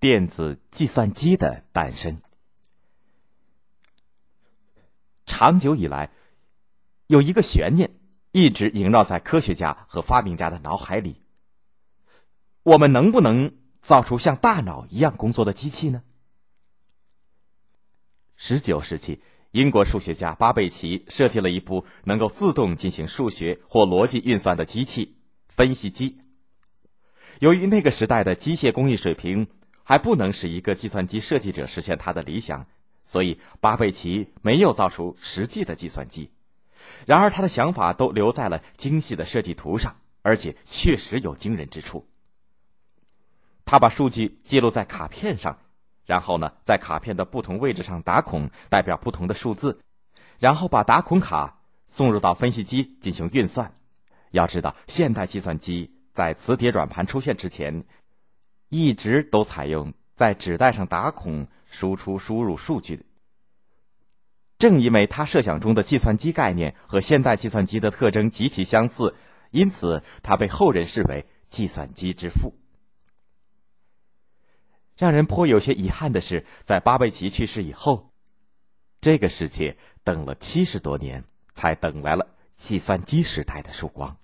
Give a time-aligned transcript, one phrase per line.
[0.00, 2.22] 电子计算机的诞生。
[5.26, 6.10] 长久以来，
[7.06, 7.90] 有一个悬念
[8.32, 11.20] 一直萦绕在科学家和发明家的脑海里：
[12.62, 16.02] 我们能不能造出像大脑一样工作的机器呢？
[18.36, 19.20] 十九世纪，
[19.50, 26.22] 英国数学家巴贝奇设计了一部能够自动进行数学或逻辑运算的机器——分析机。
[27.40, 29.46] 由于那个时代的机械工艺水平
[29.90, 32.64] 还不能使一个计算机设计者实现他的理想。
[33.02, 36.30] 所以，巴贝奇没有造出实际的计算机。
[37.06, 42.06] 然而，他的想法都留在了精细的设计图上，而且确实有惊人之处。
[43.64, 45.58] 他把数据记录在卡片上，
[46.06, 49.80] 然后呢，在卡片的不同位置上打孔，代表不同的数字，
[50.38, 53.74] 然后把打孔卡送入到分析机进行运算。
[54.30, 57.84] 要知道，现代计算机在磁碟软盘出现之前，
[58.70, 61.46] 一直都采用在纸带上打孔。
[61.72, 63.06] 输出输入数据。
[64.58, 69.14] 正因为他设想中的计算机概念和现代计算机的特征极其相似，
[69.52, 72.52] 因此他被后人视为计算机之父。
[74.96, 78.12] 让人颇有些遗憾的是，在巴贝奇去世以后，
[79.00, 81.22] 这个世界等了七十多年，
[81.54, 84.18] 才等来了计算机时代的曙光。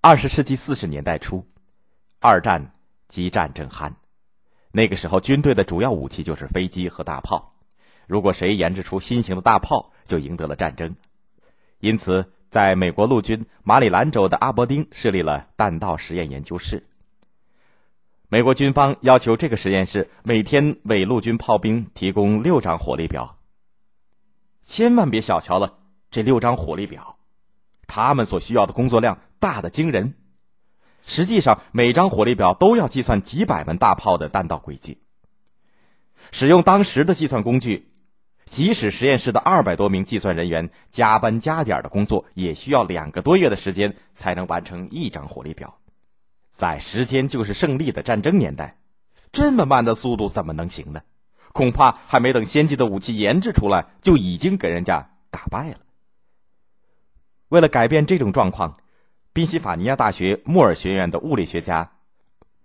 [0.00, 1.44] 二十世纪四十年代初，
[2.26, 2.72] 二战
[3.06, 3.92] 激战正酣。
[4.72, 7.54] 那个时候，军队的主要武器就是飞机和大炮。
[8.08, 10.96] 如果谁研制出新型的大炮，就赢得了战争。
[11.78, 16.84] 因此，在美国陆军马里兰州的阿伯丁设立了弹道实验研究室。
[18.28, 23.38] 美国军方要求这个实验室每天为陆军炮兵提供六张火力表。
[24.64, 25.78] 千万别小瞧了
[26.10, 27.18] 这六张火力表，
[27.86, 30.14] 他们所需要的工作量大的惊人。
[31.08, 34.98] 实际上，每张火力表都要计算几百门大炮的弹道轨迹。
[36.32, 37.92] 使用当时的计算工具，
[38.44, 45.78] 即使实验室的二百多名计算人员加班加点的工作，也需要两个多月的时间才能完成一张火力表。
[46.50, 48.76] 在时间就是胜利的战争年代，
[49.30, 51.02] 这么慢的速度怎么能行呢？
[51.52, 55.78] 恐怕还没等先进的武器研制出来，就已经给人家打败了。
[57.48, 58.78] 为了改变这种状况。
[59.36, 61.92] 宾夕法尼亚大学莫尔学院的物理学家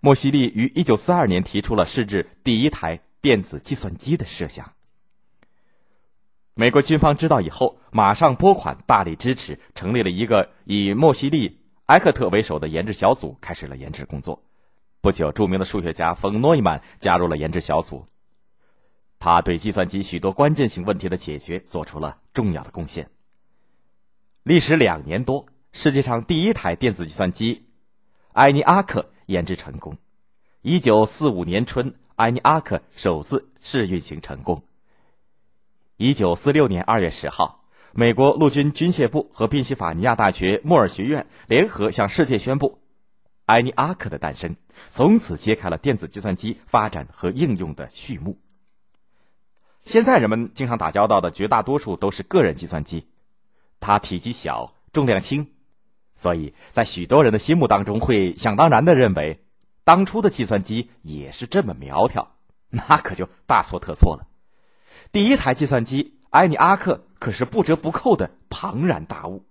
[0.00, 4.72] 莫西利于一九四二年提出了试制第一台电子计算机的设想。
[6.54, 14.42] 美国军方知道以后，马上拨款大力支持，成立了一个以莫西利、埃克特为首的研制小组，开始了研制工作。
[15.02, 18.06] 不久，著名的数学家冯诺依曼加入了研制小组，
[19.18, 23.10] 他对计算机许多关键性问题的解决做出了重要的贡献。
[24.42, 25.44] 历时两年多。
[25.72, 27.66] 世界上第一台电子计算机
[28.34, 29.96] “埃尼阿克”研制成功。
[30.60, 34.62] 一九四五年春，“埃尼阿克”首次试运行成功。
[35.96, 42.78] 一九四六年二月十号，美国陆军军械部和宾夕法尼亚大学莫尔学院联合向世界宣布
[43.46, 44.54] ，“埃尼阿克”的诞生，
[44.90, 48.38] 从此揭开了电子计算机发展和应用的序幕。
[49.84, 53.08] 现在人们经常打交道的绝大多数都是个人计算机，
[53.80, 55.48] 它体积小，重量轻。
[56.14, 59.42] 所以在许多人的心目当中，会想当然的认为，
[59.84, 62.36] 当初的计算机也是这么苗条，
[62.70, 64.26] 那可就大错特错了。
[65.10, 69.44] 第一台计算机埃尼阿克可是不折不扣的庞然大物。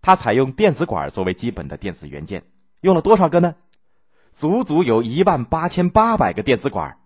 [0.00, 2.44] 它采用电子管作为基本的电子元件，
[2.82, 3.54] 用了多少个呢？
[4.32, 6.98] 足足有一万八千八百个电子管，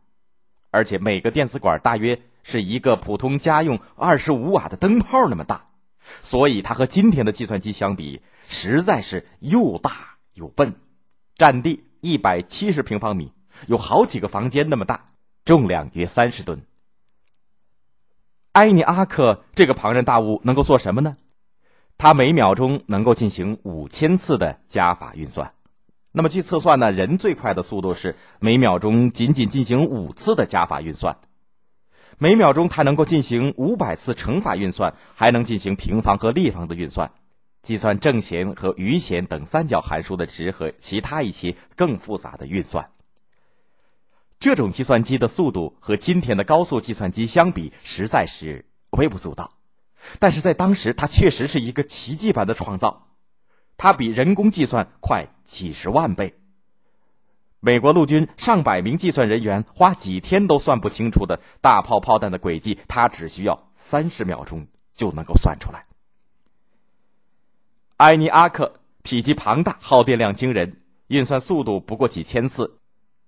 [0.70, 5.67] 而且每个电子管大约是一个普通家用二十五瓦的灯泡那么大。
[6.22, 10.72] 所以它和今天的计算机相比，实在是又大又笨，
[11.36, 13.32] 占地一百七十平方米，
[13.66, 15.06] 有好几个房间那么大，
[15.44, 16.60] 重量约三十吨。
[18.52, 21.16] 埃尼阿克这个庞然大物能够做什么呢？
[21.96, 25.52] 它每秒钟能够进行五千次的加法运算。
[26.10, 31.16] 那么据测算呢，人最快的速度是每秒钟仅仅进行五次的加法运算。
[32.20, 37.12] 每秒钟，它能够进行五百次乘法运算，还能进行平方和立方的运算，
[37.62, 42.90] 计算正弦和余弦等三角函数的值和其他一些更复杂的运算。
[44.40, 49.52] 这种计算机的速度和今天的高速计算机相比，实在是微不足道。
[50.18, 53.08] 但是在当时，它确实是一个奇迹般的创造，
[53.76, 56.34] 它比人工计算快几十万倍。
[57.60, 65.84] 美国陆军上百名计算人员花几天都算不清楚的大炮炮弹的轨迹，他只需要三十秒钟就能够算出来。
[67.96, 72.78] 埃尼阿克体积庞大，耗电量惊人，运算速度不过几千次，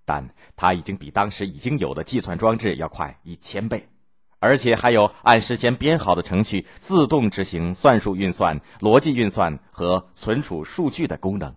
[0.04, 3.88] 但它已经比当时已经有的计算装置要快一千倍，
[4.38, 11.52] 而且还有按事先编好的程序自动执行算术运算、逻辑运算和存储数据的功能。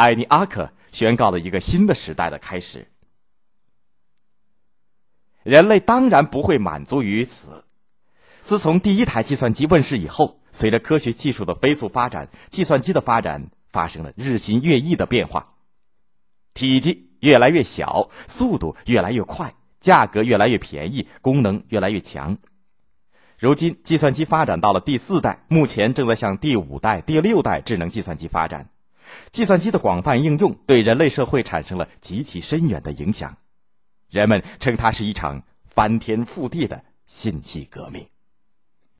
[0.00, 2.88] 艾尼阿克宣告了一个新的时代的开始。
[5.42, 7.66] 人类当然不会满足于此。
[8.40, 15.46] 自从第一台计算机问世以后，随着科学技术的飞速发展，计算机的发展发生了日新月异的变化，
[16.54, 22.38] 体积越来越小，速度越来越快，价格越来越便宜，功能越来越强。
[23.38, 28.70] 如今，计算机发展到了第四代，目前正在向第五代、第六代智能计算机发展。
[29.30, 33.36] 计算机的广泛应用对人类社会产生了极其深远的影响，
[34.08, 38.06] 人们称它是一场翻天覆地的信息革命。